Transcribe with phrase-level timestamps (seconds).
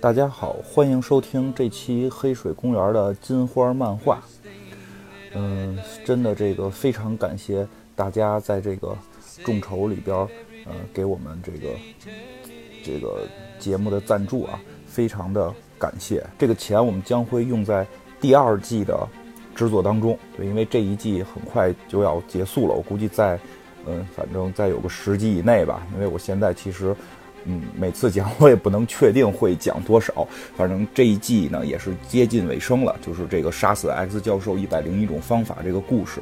[0.00, 4.22] 大家好，欢迎收听这期黑水公园的金花漫画。
[5.34, 8.96] 嗯，真的这个非常感谢大家在这个
[9.44, 10.16] 众筹里边，
[10.66, 11.68] 呃，给我们这个
[12.84, 13.26] 这个
[13.58, 16.24] 节目的赞助啊，非常的感谢。
[16.38, 17.84] 这个钱我们将会用在
[18.20, 18.96] 第二季的
[19.52, 20.16] 制作当中。
[20.36, 23.36] 对，因为这一季很快就要结束了，我估计在
[23.84, 25.84] 嗯，反正再有个十集以内吧。
[25.92, 26.94] 因为我现在其实。
[27.44, 36.20] 嗯，每次讲我也不能确定会讲多少，反正这一季呢也是接近尾声了，就是这个杀死 X 教授一百零一种方法这个故事。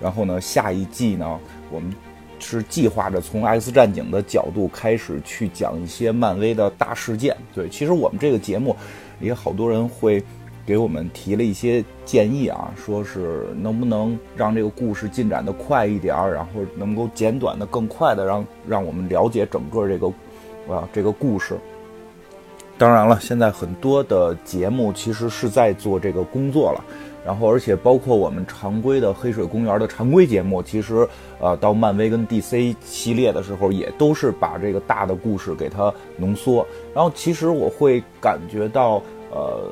[0.00, 1.38] 然后呢，下一季呢，
[1.70, 1.94] 我们
[2.40, 7.36] 是计划着从 X 战警的角度开始去讲一些漫威的大事件。
[7.54, 8.74] 对，其实我们这个节目
[9.20, 10.20] 也好多人会
[10.66, 20.12] 给我们提了一些建议啊，说是能不能让这个故事进展的快一点儿，然后能够简短的更快的让让我们了解整个这个。
[20.68, 21.58] 啊，这个故事，
[22.78, 26.82] 当然了，现在很多的节目其实是在做这个工作了，
[27.24, 31.06] 然后而且包括我们常规的黑水公园的常规节目，其实
[31.38, 36.66] 呃，到漫威跟 DC 系列的时候，也都是把这个大的故事给它浓缩。
[36.94, 39.70] 然后其实我会感觉到，呃，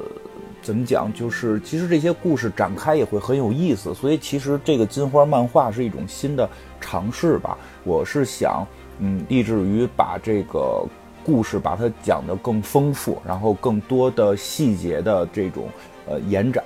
[0.60, 3.94] 怎么讲，就是其实这些故事展开也会很有意思。
[3.94, 6.48] 所以其实这个金花漫画是一种新的
[6.80, 7.56] 尝试吧。
[7.82, 8.66] 我是想。
[9.04, 10.80] 嗯，立志于把这个
[11.24, 15.64] 故事把它讲得更丰富，然后更多的细节的这种
[16.06, 16.62] 呃延展，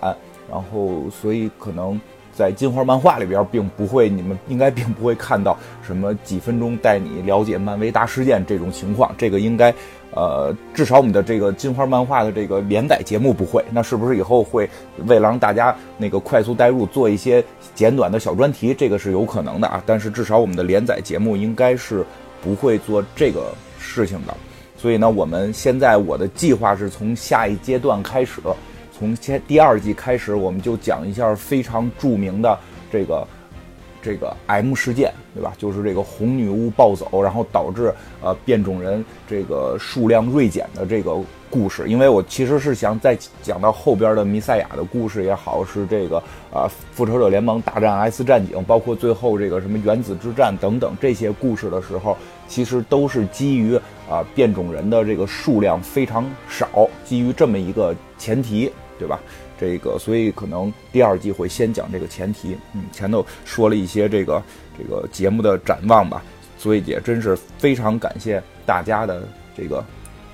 [0.51, 1.99] 然后所以可能
[2.35, 9.73] 在金花漫画里边并不会，你们应该并不会看到什么几分钟带你了解漫威大事件这种情况，这个应该
[10.11, 14.69] 呃至少我们的这个金花漫画的这个连载节目不会，那是不是以后会
[15.07, 17.43] 为了让大家那个快速带入做一些
[17.75, 22.05] 简短的小专题，这个是有可能的啊，但是至少我们的连载节目应该是。
[22.43, 24.37] 不会做这个事情的，
[24.77, 28.41] 所以呢，我们现在我的计划是从下一阶段开始，
[28.97, 32.59] 从先第二季开始，我们就讲一下非常著名的
[32.91, 33.27] 这个
[34.01, 35.53] 这个 M 事件，对吧？
[35.59, 37.93] 就是这个红女巫暴走，然后导致
[38.23, 41.17] 呃变种人这个数量锐减的这个。
[41.51, 46.19] 故事，因为我其实是想再讲到后边的弥赛亚的故事也好，是这个
[46.53, 52.17] 啊复仇者联盟大战 S 战警，包括最后这个什么原子之战等等这些故事的时候，
[52.49, 53.77] 其实都是基于
[54.09, 59.21] 啊变种人的这个数量非常少，基于这么一个前提，对吧？
[59.59, 64.43] 这个所以可能第二季会先讲这个前提，嗯，前头说了一些这个
[64.77, 66.23] 这个节目的展望吧，
[66.59, 69.23] 所以也真是非常感谢大家的
[69.57, 69.83] 这个。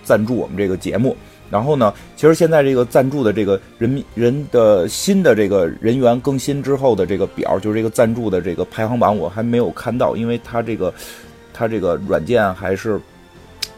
[0.03, 1.17] 赞助我们这个节目，
[1.51, 10.93] 然后呢，其实现在这个赞助的这个人民人的新的这个人员更新之后的这个表，就是这个赞助的这个排行榜，我还没有看到，因为它这个
[11.53, 13.01] 它这个软件还是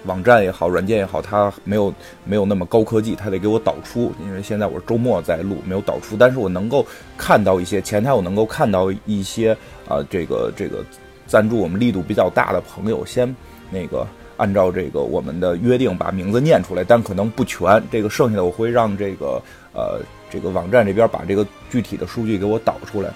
[0.07, 1.93] 网站也好，软件也好，它没有
[2.25, 6.87] 没有那么高科技，它得给我导出，因为现在我是周末在录，没有导出，但是我能够
[7.17, 9.57] 看到一些前台，我能够看到一些
[9.89, 10.85] 啊，这个这个
[11.27, 13.35] 赞助我们力度比较大的朋友先
[13.71, 14.07] 那个。
[14.37, 17.83] 按照这个我们的约定，把名字念出来，但可能不全。
[17.91, 20.01] 这个剩下的我会让这个呃
[20.31, 23.11] 这个网站这边把这个具体的数据给我导出来。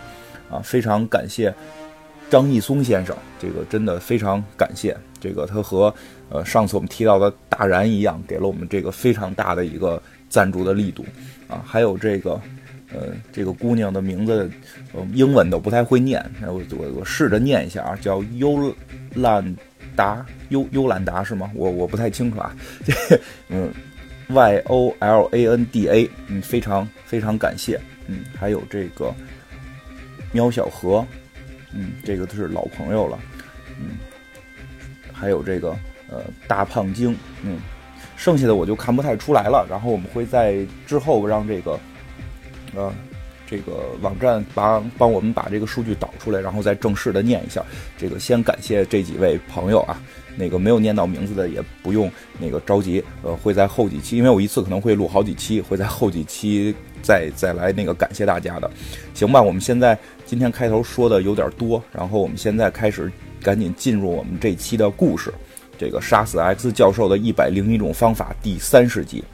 [0.51, 1.53] 啊，非常感谢
[2.31, 4.97] 张毅松先生，这个真的非常感谢。
[5.21, 5.93] 这个他和
[6.31, 11.05] 呃上次我们提到的大然一样，给了我们这个非常大的一个赞助的力度。
[11.49, 12.41] 啊，还有这个
[12.95, 14.51] 呃这个姑娘的名字，
[15.13, 18.75] 英文都不太会念，我我我试着念一下啊，叫优
[19.15, 19.55] 兰。
[19.99, 21.51] 达优优兰达是吗？
[21.55, 22.55] 我我不太清楚啊。
[22.87, 23.69] 这嗯
[24.29, 27.81] ，Y O L A N D A，嗯，非常非常感谢。
[28.07, 29.13] 嗯，还有这个
[30.31, 31.05] 喵小何，
[31.75, 33.19] 嗯，这个都是老朋友了。
[33.81, 33.99] 嗯，
[35.13, 35.71] 还有这个
[36.09, 37.59] 呃大胖精，嗯，
[38.17, 39.67] 剩下的我就看不太出来了。
[39.69, 41.77] 然后我们会在之后让这个
[42.77, 42.93] 呃。
[43.51, 43.73] 这个
[44.03, 47.65] 网站帮帮我们把这个数据导出来，然后再正式的念一下。
[47.97, 49.99] 这个先感谢这几位朋友啊，
[50.37, 58.71] 那个没有念到名字的也不用那个着急，呃，会在后几期，因为我一次可能会录好几期，会在后几期再再来那个感谢大家的，
[59.15, 59.41] 行吧？
[59.41, 63.11] 我们现在今天开头说的有点多，然后我们现在开始
[63.43, 65.33] 赶紧进入我们这期的故事，
[65.79, 69.25] 这个杀死 X 教授的一百零一种方法第三十集。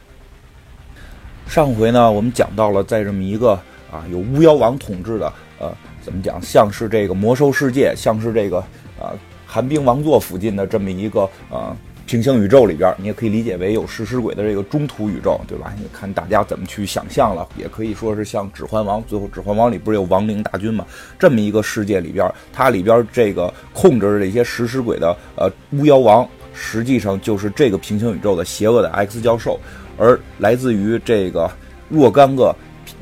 [1.48, 3.60] 上回呢，我们讲到了在这么一个。
[3.94, 6.42] 啊，有巫妖王统治的，呃，怎么讲？
[6.42, 8.58] 像是这个魔兽世界，像是这个
[8.98, 9.12] 呃
[9.46, 15.72] 寒冰王座附近的这么一个呃平行宇宙里边，你也可以理解为有食尸鬼的这个中土宇宙，对吧？
[15.78, 20.84] 你看大家怎么去想象了，也可以说是像指环王，最后指环王里不是有亡灵大军吗？
[21.16, 29.56] 这么一个世界里边，它里边这个控制着这些食尸鬼的呃巫妖王，实际上就是这个平行宇宙的邪恶的 X 教授。
[29.96, 31.48] 而来自于这个
[31.88, 32.52] 若干个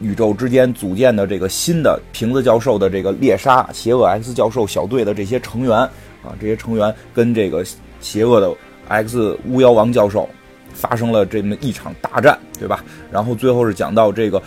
[0.00, 7.64] 宇宙之间组建的这个新的瓶子教授的这个猎杀邪恶 X 教授小队的这些成员啊，这些成员跟这个
[8.00, 8.52] 邪恶的
[8.88, 10.28] X 巫妖王教授
[10.72, 12.84] 发生了这么一场大战，对吧？
[13.10, 14.42] 然后最后是讲到这个。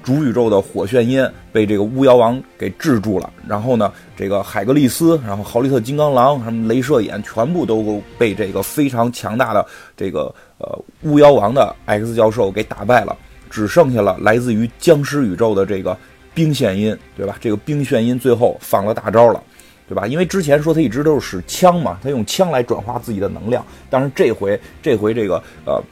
[0.00, 13.14] 主宇宙的火眩音被这个巫妖王给制住了，然后呢，这个海格力斯，然后豪利特金刚狼，什么镭射眼，全部都被这个非常强大的这个呃巫妖王的 X 教授给打败了，
[13.50, 15.96] 只剩下了来自于僵尸宇宙的这个
[16.34, 17.36] 冰炫音，对吧？
[17.40, 19.42] 这个冰炫音最后放了大招了，
[19.88, 20.06] 对吧？
[20.06, 25.82] 因为之前说他一直都是使枪嘛，他用枪来转化自己的能量，但是这回这回这个呃。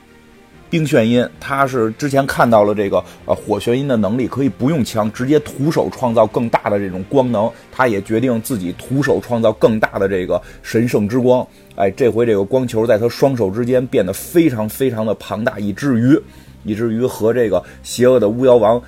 [0.68, 7.48] 冰炫音，他是之前看到了这个呃火眩音的能力，可以不用枪，直接徒手创造更大的这种光能。
[7.70, 11.46] 他也决定自己徒手创造更大的这个神圣之光。
[11.76, 16.20] 哎，这回这个光球在他双手之间变得非常非常的庞大，以至于
[16.66, 18.82] 以至于和这个邪恶的巫妖王。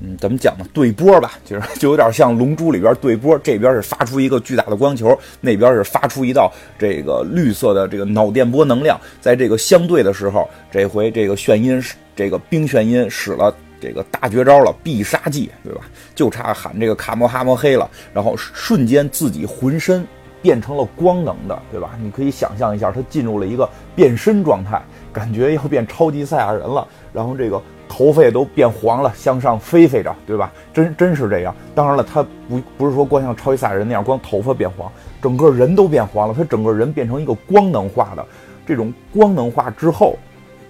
[0.00, 0.64] 嗯，怎么讲呢？
[0.72, 11.82] 对波吧，就是 就有点像《龙珠》里边对波，这边是发出一个巨大的光球，那边是发出一道这个绿色的这个脑电波能量，在这个相对的时候，这回这个眩音，
[12.14, 15.80] 这个冰眩音使了这个大绝招了，必杀技，对吧？
[16.14, 20.06] 就差喊这个卡莫哈莫黑了，然后瞬间自己浑身
[20.40, 21.98] 变成了光能的，对吧？
[22.00, 24.80] 你可以想象一下，他进入了一个变身状态，
[25.18, 27.60] 感觉要变超级赛亚人了，然后这个。
[27.90, 30.52] 头发也都变黄了，向上飞飞着，对吧？
[30.74, 31.54] 真真是这样。
[31.74, 34.92] 当然了，他不不是说光像超级赛亚人那样，光头发变黄，
[35.22, 36.34] 整个人都变黄了。
[36.36, 38.22] 他整个人变成一个光能化的，
[38.66, 40.18] 这种光能化之后，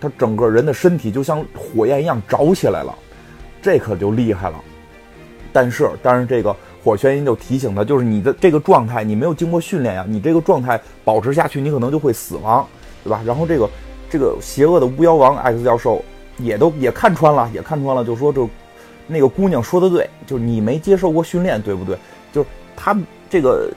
[0.01, 2.95] 他整个人的身体就像火焰一样着起来了，
[3.61, 4.57] 这可就厉害了。
[5.53, 6.55] 但是，但是这个
[6.85, 12.65] 火眩音就提醒他，就是你的这个状态，你没有经过训练呀，你这个状态保持下去，你可能就会死亡，
[13.03, 13.21] 对吧？
[13.27, 13.69] 然后这个
[14.11, 16.05] 这个邪恶的巫妖王 X 教授。
[16.41, 18.49] 也都也看穿了，也看穿了，就说这
[19.09, 21.99] 那个姑娘说的对，就是你没接受过训练，对不对？
[22.33, 22.97] 就是他
[23.29, 23.69] 这个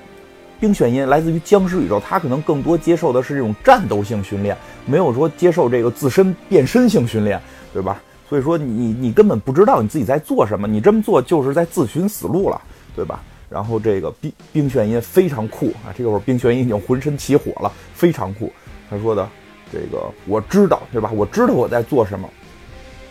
[0.60, 4.56] 冰雪音来自于僵尸宇宙，他可能更多接受的是这种战斗性训练，
[4.86, 7.42] 没有说接受这个自身变身性训练，
[7.74, 8.00] 对吧？
[8.30, 12.62] 所以说你你根本不知道你自己在做什么，你这么做就是在自寻死路了，
[12.96, 13.24] 对吧？
[13.50, 18.54] 然后这个冰冰雪音非常酷啊，这会儿冰雪音已经浑身起火了，非常酷。
[18.88, 19.28] 他说的
[19.72, 21.12] 这个我知道，对吧？
[21.14, 22.30] 我知道我在做什么。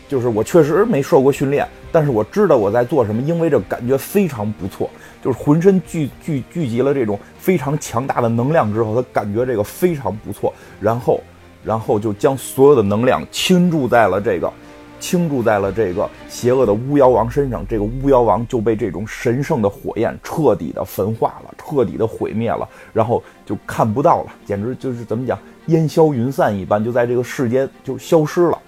[0.09, 4.91] 就是我确实没受过训练，但是我知道我在做什么，因为这感觉非常不错。
[5.23, 10.53] 就是浑身聚聚聚集了这种非常强大的能量之后，他感觉这个非常不错。
[10.81, 11.21] 然后，
[11.63, 14.53] 然后就将所有的能量倾注在了这个，
[14.99, 17.65] 倾注在了这个邪恶的巫妖王身上。
[17.69, 25.39] 这个巫妖王就被这种神圣的火焰彻底的焚化了，彻底的毁灭了，然后就看不到了，简直就是怎么讲，
[25.71, 28.59] 烟消云散一般，就在这个世间就消失了。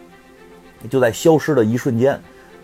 [0.91, 2.21] 就在消失的一瞬间，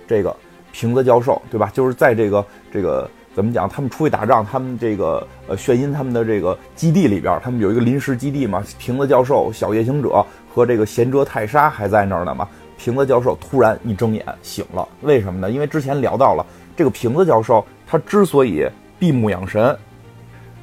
[0.08, 0.34] 这个
[0.72, 1.70] 瓶子教授，对吧？
[1.72, 3.68] 就是在这个这个怎么讲？
[3.68, 8.64] 他们出去打仗，他们这个呃眩音他们的这个基地里边，他们有一个临时基地嘛。
[8.76, 12.48] 瓶子教授、小夜行者和这个贤哲泰莎还在那儿呢嘛。
[12.76, 15.50] 瓶子教授突然一睁眼醒了，为什么呢？
[15.50, 16.44] 因为之前聊到了
[16.76, 18.68] 这个瓶子教授，他之所以
[18.98, 19.76] 闭目养神。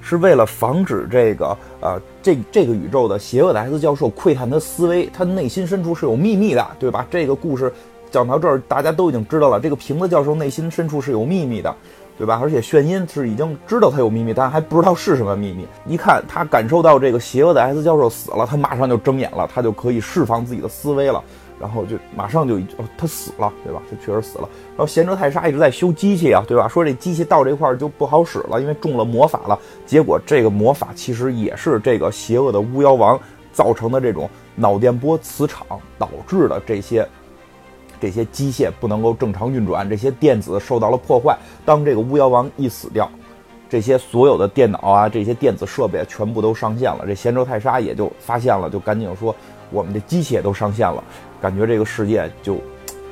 [0.06, 7.08] 是为了防止这个呃，这这个宇宙的邪恶的 S 教授窥探他思维，他内心深处是有秘密的，对吧？
[7.10, 7.74] 这个故事
[8.12, 11.76] 讲到这儿，大家都已经知道了，这个瓶子教授内心深处是有秘密的，
[12.20, 12.40] 对吧？
[12.40, 15.66] 而且炫音是已经知道他有秘密，但还不知道是什么秘密。
[15.88, 21.24] 一看他感受到这个邪恶的 S 教授死了，他马上就睁眼了，他就可以释放自己的思维了。
[21.60, 23.82] 然后就马上就哦，他死了，对吧？
[23.90, 24.50] 他确实死了。
[24.72, 26.68] 然后贤哲泰莎一直在修机器啊，对吧？
[26.68, 29.58] 说这机器到这块儿就不好使了，因为中了魔法了。
[29.86, 33.18] 结果这个魔法其实也是这个邪恶的巫妖王
[33.54, 35.66] 造成的这种脑电波磁场
[35.98, 37.08] 导致的这些
[38.02, 41.38] 这些机械不能够正常运转，这些电子受到了破坏。
[41.64, 43.10] 当这个巫妖王一死掉，
[43.70, 47.06] 这些所有的电脑啊，这些电子设备全部都上线了。
[47.08, 49.34] 这贤哲泰莎也就发现了，就赶紧说。
[49.72, 51.04] 我们的机械都上线了，
[51.46, 52.60] 感觉这个世界就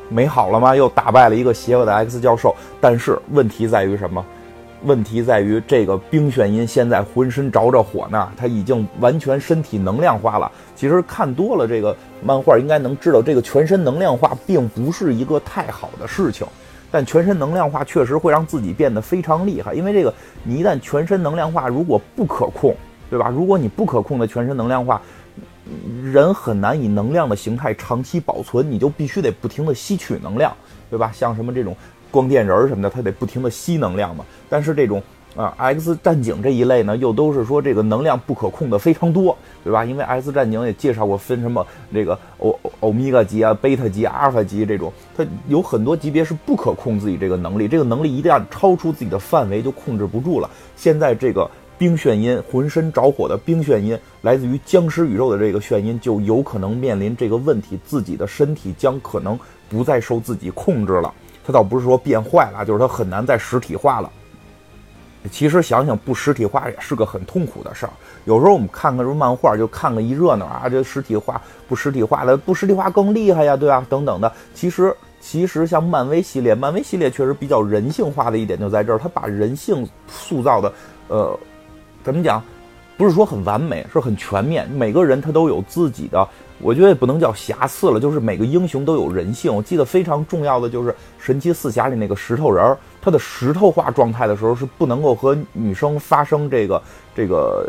[0.10, 0.76] 美好了吗？
[0.76, 2.56] 又打败了一个邪恶的 X 教授。
[2.82, 4.26] 但是问题在于什么？
[4.86, 10.52] 问题在于这个冰眩音现在浑身着着火呢，他已经完全身体能量化了。
[10.76, 16.48] 其实看多了这个漫画，应该能知道这个全身能量化并不是一个太好的事情。
[16.90, 20.12] 但全身能量化确实会让自己变得非常厉害，因为这个
[20.44, 22.76] 你一旦全身能量化，如果不可控，
[23.12, 23.30] 对吧？
[23.30, 25.00] 如果你不可控的全身能量化。
[26.04, 30.54] 人很难以能量的形态长期保存，你就必须得不停的吸取能量，
[30.90, 31.12] 对吧？
[31.14, 31.76] 像什么这种
[32.12, 34.26] 光电人什么的，它得不停的吸能量嘛。
[34.50, 35.02] 但是这种
[35.36, 39.84] 啊，X 战警这一类呢，又都是说这个能量不可控的非常多，对吧？
[39.84, 50.48] 因为 X 战警也介绍过分什么这个欧欧米伽级啊、贝塔级、阿尔法级这种，它有很多级别是不可控自己这个能力，这个能力一旦超出自己的范围就控制不住了。
[50.76, 51.50] 现在这个
[51.84, 59.38] 冰眩音，浑身着火的冰眩音，来自于僵尸宇宙的这个眩音，就有可能面临这个问题，自己的身体将可能
[59.68, 61.14] 不再受自己控制了。
[61.46, 64.10] 它倒不是说变坏了，就是它很难再实体化了。
[65.30, 67.92] 其实想想不实体化也是个很痛苦的事儿。
[68.24, 73.86] 有时候我们看看什么漫画，就看个一热闹啊，这实体化不实体化的不实体化更厉害呀，对吧？
[73.90, 74.32] 等等的。
[74.54, 80.74] 其实其实像漫威系列，漫威系列确实比较人性化的一点就在这儿，它把人性塑造的，
[81.10, 81.38] 呃，
[82.04, 82.44] 怎么讲？
[82.96, 84.70] 不是说很完美，是很全面。
[84.70, 86.28] 每个人他都有自己的，
[86.60, 89.54] 我觉得也不能叫瑕疵了，就是每个英雄都有人性。
[89.54, 96.82] 我记得非常重要的就是《神奇四侠》里那个石头人儿，他的石头化状态的时候是不能够和女生发生这个
[97.16, 97.68] 这个。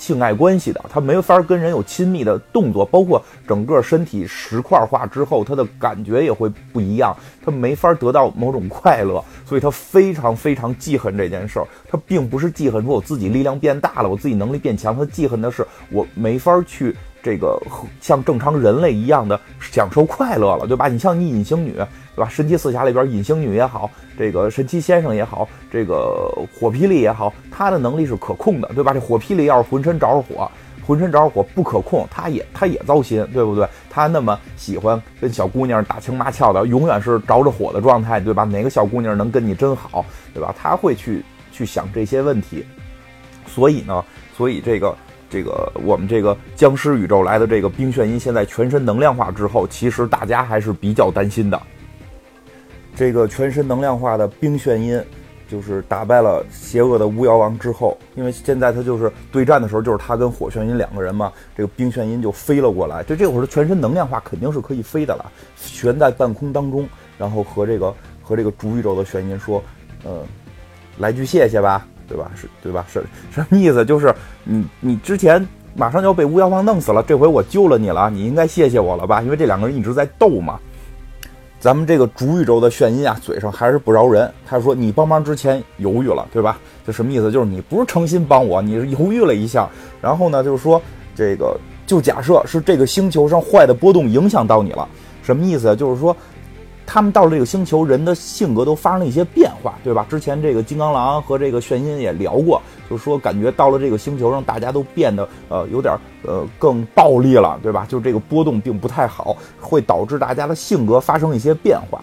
[0.00, 7.14] 性爱关系的，他没法跟人有亲密的动作，包括整个身体石块化之后，他的感觉也会不一样，
[7.44, 11.66] 他没法得到某种快乐，所以他非常非常记恨这件事儿。
[11.86, 17.60] 他并不是记恨说我自己力量变大了，我自己能力变强，他记恨的是我没法去这个
[18.00, 20.88] 像正常人类一样的享受快乐了，对吧？
[20.88, 21.74] 你像你隐形女。
[22.16, 22.28] 对吧？
[22.28, 28.92] 神奇四侠里边隐形女也好，这个神奇先生也好，这个火霹雳也好，他的能力是可控的，对吧？
[28.92, 30.50] 这火霹雳要是浑身着着火，
[30.84, 33.66] 浑身着着火不可控，他也他也糟心，对不对？
[33.88, 38.44] 他那么喜欢跟小姑娘打情骂俏的，永远是着着火的状态，对吧？
[38.44, 40.54] 哪个小姑娘能跟你真好，对吧？
[40.58, 42.66] 他会去去想这些问题。
[43.46, 44.04] 所以呢，
[44.36, 44.94] 所以这个
[45.30, 51.58] 这个我们这个僵尸宇宙来的这个冰炫音，现在全身能量化之后，其实大家还是比较担心的。
[52.96, 55.02] 这个全身能量化的冰炫音，
[55.48, 63.02] 就是打败了邪恶的巫妖王之后，因为现在他就是对战的时候，就是他跟火炫音两个人嘛，这个冰炫音就飞了过来。
[63.04, 69.62] 就这会儿，全身能量化肯定是可以飞的了，悬在半空当中，然后和这个和这个主宇宙的炫音说
[70.04, 70.22] ：“呃，
[70.98, 72.30] 来句谢谢吧，对吧？
[72.34, 72.84] 是对吧？
[72.92, 73.84] 是什么意思？
[73.84, 74.12] 就是
[74.42, 79.22] 你你之前马上就要被巫妖王弄死了，这回我救了你了，你应该谢谢我了吧？
[79.22, 80.58] 因为这两个人一直在斗嘛。”
[81.60, 84.28] 咱们这个主宇宙的炫音啊，嘴上还是不饶人。
[84.44, 86.58] 他说：“你帮忙之前犹豫了，对吧？
[86.84, 87.30] 这什么意思？
[87.30, 89.68] 就是你不是诚心帮我，你是犹豫了一下。
[90.00, 90.82] 然后呢，就是说
[91.14, 94.88] 这个，就假设是这个星球上坏的波动影响到你了，
[95.22, 95.76] 什么意思？
[95.76, 96.16] 就是说。”
[96.92, 100.04] 他们到了这个星球，人的性格都发生了一些变化，对吧？
[100.10, 107.86] 之前这个金刚狼和这个炫音也聊过，就是说感觉到了这个星球上，大家都变得呃有点呃更暴力了，对吧？
[107.88, 112.02] 就这个波动并不太好，会导致大家的性格发生一些变化。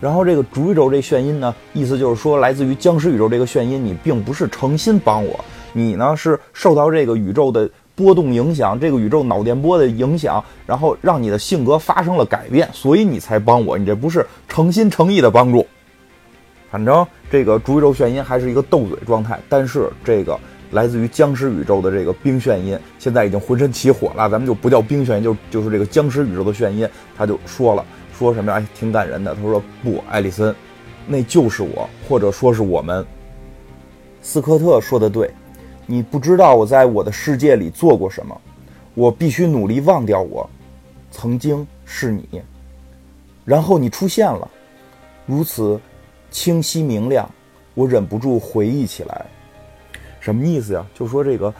[0.00, 7.68] 然后这个主宇宙这炫音呢，意思就是说，来自于僵尸宇宙这个炫音，你并不是诚心帮我，你呢是受到这个宇宙的。
[7.96, 13.78] 波动影响这个宇宙脑电波的影响，然后让你的性格发生了改变，所以你才帮我。
[13.78, 15.66] 你这不是诚心诚意的帮助。
[16.70, 20.36] 反正这个主宇宙眩音还是一个斗嘴状态，但是这个
[20.72, 24.28] 来自于僵尸宇宙的这个冰眩音现在已经浑身起火了。
[24.28, 26.88] 咱们就不叫冰眩音，就就是这个僵尸宇宙的眩音。
[27.16, 27.84] 他就说了，
[28.18, 28.66] 说什么呀？
[28.74, 29.32] 挺感人的。
[29.36, 30.52] 他说不，艾丽森，
[31.06, 33.06] 那就是我，或者说是我们。
[34.20, 35.30] 斯科特说的对。
[35.86, 38.40] 你不知道我在我的世界里做过什么，
[38.94, 40.48] 我必须努力忘掉我
[41.10, 42.42] 曾经是你，
[43.44, 44.48] 然后你出现了，
[45.26, 45.80] 如此
[46.30, 47.28] 清晰明亮，
[47.74, 49.26] 我忍不住回忆起来，
[50.20, 50.86] 什么意思呀？
[50.94, 51.52] 就说这个，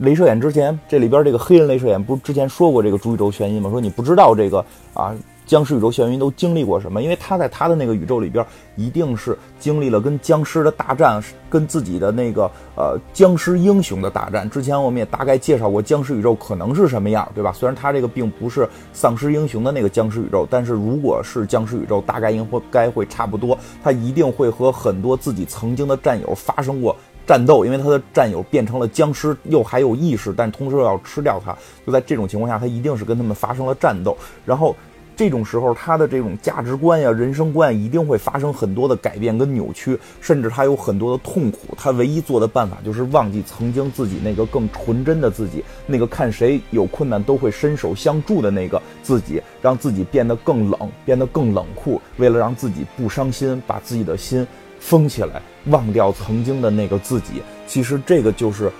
[0.00, 3.70] 镭射眼之前这里边这个黑人镭射眼不是之前说过这个主宇宙眩音吗？
[3.70, 5.14] 说你不知道这个啊。
[5.50, 7.02] 僵尸宇宙眩晕都经历过什么？
[7.02, 14.48] 因为他在他的那个宇宙里边，一定是经历了跟僵尸的大战，跟自己的那个呃僵尸英雄的大战。
[14.48, 17.52] 之前我们也大概介绍过僵尸宇宙可能是什么样，对吧？
[17.52, 23.58] 虽然他这个并不是丧尸英雄的那个僵尸宇宙，但是如果是僵尸宇宙，大概应该会差不多。
[23.82, 26.94] 他一定会和很多自己曾经的战友发生过
[27.26, 31.52] 战斗，因为他的战友变成了僵尸，又还有意识，但同时又要吃掉他。
[31.84, 34.16] 就在这种情况下，他一定是跟他们发生了战斗，
[34.46, 34.76] 然后。
[35.20, 41.74] 这种时候，他的这种价值观呀、人生观一定会发生很多的改变跟扭曲，甚至他有很多的痛苦。
[41.76, 52.00] 他唯一做的办法就是忘记曾经自己那个更纯真的自己，那个看谁有困难都会伸手相助的那个自己，让自己变得更冷，变得更冷酷。
[52.16, 54.46] 为了让自己不伤心，把自己的心
[54.78, 57.42] 封起来，忘掉曾经的那个自己。
[57.66, 58.72] 其实这个就是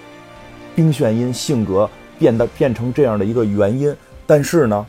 [0.75, 1.87] 冰炫音性格
[2.19, 3.95] 变得变成这样的一个原因。
[4.27, 4.87] 但是呢？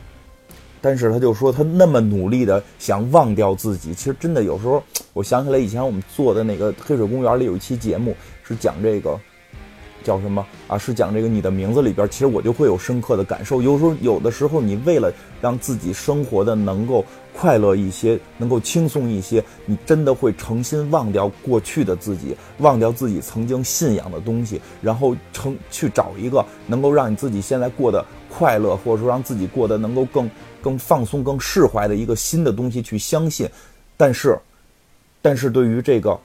[0.82, 4.82] 但是他就说他那么努力的想忘掉自己，其实真的有时候，
[5.14, 9.18] 我想起来以前我们做的那个黑水公园里有一期节目是讲这个。
[10.02, 10.76] 叫什么啊？
[10.76, 13.62] 是讲这个你的名字里边，其实我就会有深刻的感受。
[13.62, 30.30] 有时候，有的时候，你为了让自己生活的能够快乐一些，能够轻松一些，你真的会诚心忘掉过去的自己，忘掉自己曾经信仰的东西，然后成去找一个能够让你自己现在过得快乐，或者说让自己过得能够更
[30.60, 33.48] 更放松、更释怀的一个新的东西去相信。
[33.96, 34.38] 但是，
[35.22, 36.18] 但是对于这个。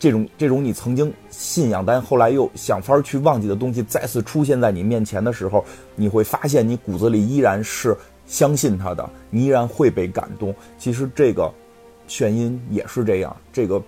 [0.00, 5.62] 这种这种你曾经信仰，但后来又想法去忘记的东西，再次出现在你面前的时候，
[5.94, 7.94] 你会发现你骨子里依然是
[8.26, 10.54] 相信他的，你依然会被感动。
[10.78, 11.52] 其实这个
[12.08, 13.80] 眩音也是这样，这个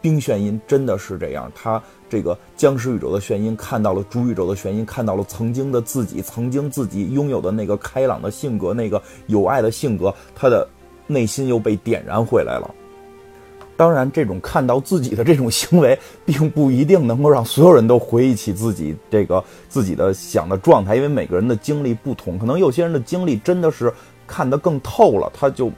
[0.00, 1.52] 冰眩音真的是这样。
[1.54, 10.66] 他这个僵尸宇宙的眩音看到了主宇宙的眩音，看到了曾经的自己，曾经自己拥有的那个开朗的性格，那个有爱的性格，他的
[11.06, 12.74] 内心又被点燃回来了。
[13.82, 22.38] 当然，这种看到自己的这种行为，并不一定能够让所有人都回忆起自己这个自己的想的状态，因为每个人的经历不同。
[22.38, 23.92] 可能有些人的经历真的是
[24.24, 25.68] 看得更透了，他就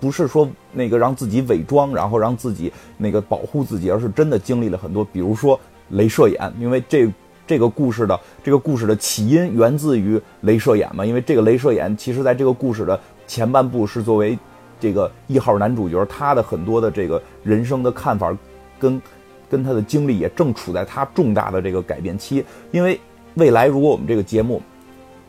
[0.00, 5.04] 不是说那个让自己伪装，然后让自己那个保护自己，而是真的经历了很多。
[5.04, 5.56] 比如说
[5.92, 7.08] 镭射眼，因为这
[7.46, 14.36] 这个故事的这个故事的起因源自于镭射眼嘛，因为这个镭射眼其实在这个故事的前半部是作为。
[14.84, 18.36] 这个一号男主角，他的很多的这个人生的看法，
[18.78, 19.00] 跟
[19.48, 22.44] 跟他的经历也正处在他重大的这个改变期。
[22.70, 23.00] 因为
[23.36, 24.60] 未来如果我们这个节目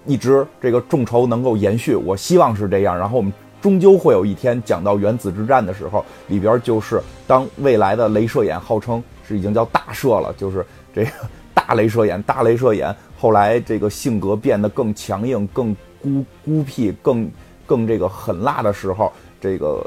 [0.05, 2.97] 一直这个众筹能够延续，我希望是这样。
[2.97, 3.31] 然后我们
[3.62, 11.12] 终究会有一天讲到原子之战的时候，里边就是当未来的镭射眼号称是已经叫大射了，就是这个
[11.53, 17.31] 大镭射眼，大镭射眼后来这个性格变得更强硬、更孤孤僻、更
[17.65, 19.13] 更这个狠辣的时候。
[19.39, 19.85] 这个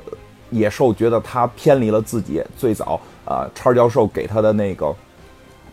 [0.51, 4.95] 野兽觉得他偏离了自己最早啊，叉教授给他的那个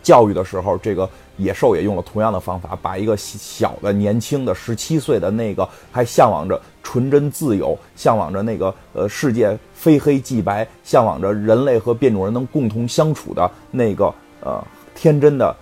[0.02, 14.62] 教育的时候，这个野兽也用了同样的方法，把一个小的、年轻的十七岁的那个还向往着纯真自由、向往着那个呃世界非黑即白、向往着人类和变种人能共同相处的那个呃
[14.94, 15.54] 天真的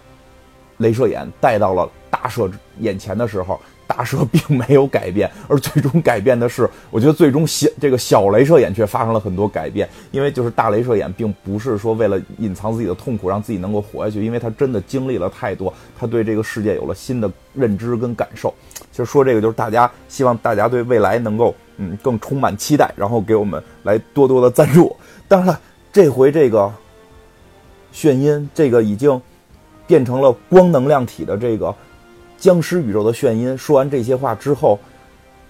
[0.79, 2.50] 镭射眼带到了大社
[2.81, 3.61] 眼前的时候。
[3.87, 9.88] 大蛇并没有改变，而最终改变的是，我觉得最终小这个小镭射眼却发生了很多改变。
[10.11, 18.53] 因为就是大镭射眼并不是说为了隐藏自己的痛苦，让自己能够活下去，因为他真的经历了太多，他对这个世界有了新的认知跟感受。
[18.90, 24.97] 其实说这个就是大家希望大家对未来能够嗯更充满期待，然后给我们来多多的赞助。
[25.29, 25.61] 当然了，
[25.92, 26.73] 这回这个
[27.92, 29.20] 眩音这个已经
[29.87, 31.75] 变成了光能量体的这个。
[32.38, 34.79] 僵尸宇宙的眩音说完这些话之后，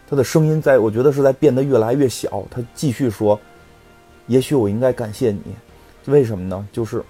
[0.09, 2.45] 他的声音在我觉得是在变得越来越小。
[2.51, 3.39] 他继续说
[4.29, 5.43] ：“也许我应该感谢你，
[6.07, 6.69] 为什么呢？
[6.71, 7.03] 就是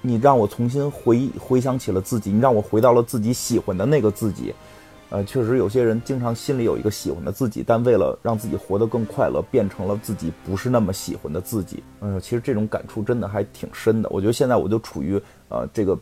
[0.00, 4.54] 你让我重新回 回想起了自己，你让我回到了自己喜欢的那个自己。
[5.08, 11.82] 呃，确实有些人经常心里有一个喜欢的自己，但为了让自己活得更快乐，变成了自己不是那么喜欢的自己。
[12.00, 14.08] 嗯，其实这种感触真的还挺深的。
[14.12, 15.98] 我觉得现在我就处于呃这个。”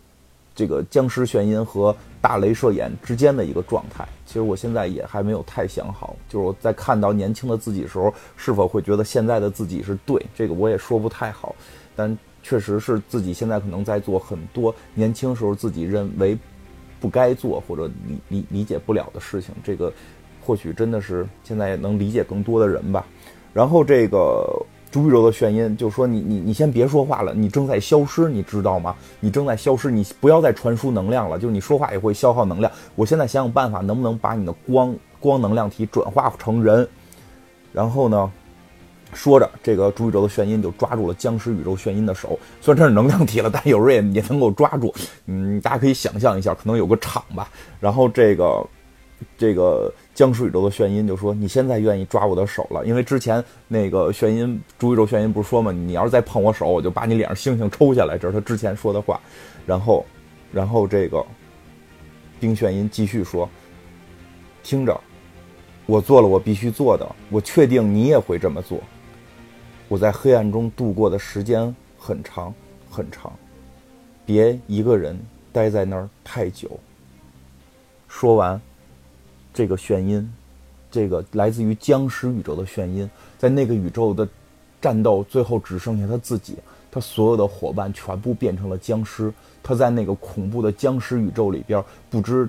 [0.55, 6.17] 这个僵尸眩音和大镭射眼之间的一个状态，其实我现在也还没有太想好。
[6.29, 10.25] 就是我在看到年轻的自己时候，是否会觉得现在的自己是对？
[10.35, 11.55] 这个我也说不太好。
[11.97, 16.37] 但确实是自己现在可能在做很多年轻时候自己认为
[17.01, 19.55] 不该做或者理理理解不了的事情。
[19.65, 19.93] 这个
[20.41, 23.05] 或许真的是现在能理解更多的人吧。
[23.53, 24.65] 然后这个。
[24.95, 28.95] 主宇宙的眩音就说：“你你你先别说话了，你正在消失，你知道吗？
[29.19, 31.37] 你正在消失，你不要再传输能量了。
[31.37, 32.71] 就是你说话也会消耗能量。
[32.95, 36.87] 我现在想想办法，能不能把你的光光能量体转化成人？
[37.73, 38.31] 然后呢，
[39.13, 42.39] 说着，这个主宇宙的眩音就抓住了僵尸宇宙眩音的手。
[42.61, 44.95] 虽然这是能量体了，但有时候也也能够抓住。
[45.27, 47.51] 嗯，大家可以想象一下，可能有个场吧。
[47.81, 48.65] 然后这个。”
[49.39, 52.87] 这个僵尸宇宙的眩音就说：“你现在愿意抓我的手了？
[52.87, 55.73] 因为之前那个眩音，朱宇宙眩音不是说吗？
[55.73, 58.17] 你要是再碰我手，我就把你脸上星星抽下来。
[58.17, 59.21] 这是他之前说的话。
[59.67, 60.07] 然后，
[60.53, 61.27] 然后这个
[62.39, 63.51] 冰眩音继续说：
[64.63, 65.01] 听着，
[65.85, 68.81] 我做了我必须做的，我确定你也会这么做。
[69.89, 72.55] 我在黑暗中度过的时间很长
[72.89, 73.33] 很长，
[74.25, 75.19] 别一个人
[75.53, 76.71] 待在那儿太久。”
[78.07, 78.61] 说完。
[79.55, 80.31] 这个眩音，
[80.91, 84.29] 这个来自于僵尸宇宙的眩音，在那个宇宙的
[84.81, 86.59] 战斗最后只剩下他自己，
[86.91, 89.33] 他所有的伙伴全部变成了僵尸。
[89.63, 92.47] 他在那个恐怖的僵尸宇宙里边，不知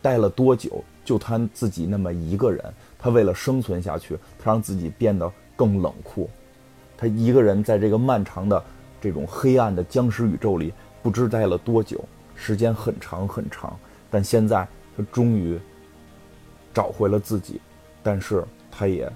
[0.00, 2.62] 待了多久，就他自己那么一个人。
[2.98, 6.28] 他为了生存下去，他让自己变得更冷酷。
[6.96, 8.62] 他一个人在这个漫长的
[9.00, 12.04] 这种黑暗的僵尸宇宙里，不知待了多久，
[12.36, 13.76] 时间很长很长。
[14.10, 15.58] 但现在他终于
[16.72, 17.60] 找回了自己，
[18.02, 19.10] 但是他也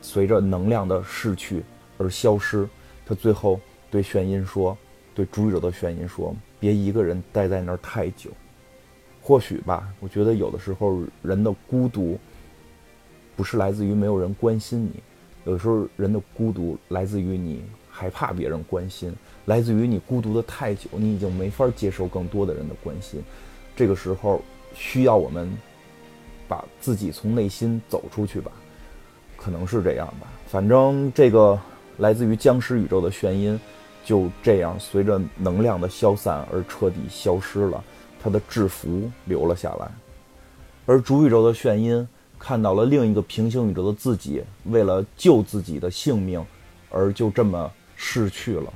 [0.00, 1.62] 随着能量的逝去
[1.98, 2.68] 而消失。
[3.06, 4.76] 他最后对玄音说
[5.14, 8.30] ：“对朱宇宙的玄音说，别一个人待在那儿太久。
[9.20, 12.18] 或许吧，我觉得有的时候人的孤独。”
[13.34, 15.02] 不是来自于没有人关心你，
[15.46, 19.12] 有的时候人的孤独来自于你害怕别人关心，
[19.46, 23.22] 来自于你孤独的太久，你已经没法接受更多的人的关心。
[23.74, 24.42] 这个时候
[24.74, 25.50] 需要我们
[26.52, 28.52] 把自己从内心走出去吧，
[29.36, 30.26] 可能是这样吧。
[30.46, 31.58] 反正这个
[31.96, 33.58] 来自于僵尸宇宙的眩音
[34.04, 37.82] 就这样随着能量的消散而彻底消失了，
[38.22, 39.90] 他的制服留了下来，
[40.84, 42.06] 而主宇宙的眩音。
[42.44, 46.44] 看到了另一个平行宇宙的自己，为了救自己的性命，
[46.90, 48.72] 而就这么逝去了。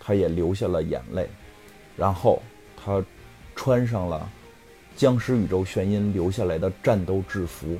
[0.00, 1.28] 他也流下了眼泪，
[1.98, 2.42] 然后
[2.82, 3.04] 他
[3.54, 4.26] 穿上了
[5.00, 7.78] 僵尸宇宙玄音留下来的战斗制服，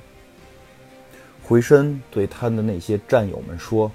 [1.43, 3.93] 回身对他的那些战友们说：“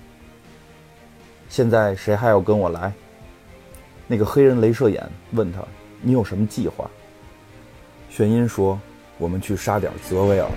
[1.50, 2.94] 现在谁还要跟我来？”
[4.06, 5.66] 那个黑人镭射眼问他
[6.04, 6.88] ：“你有什么计划？”
[8.12, 8.80] 玄音说
[9.18, 10.48] ：“我们去杀点泽维尔。”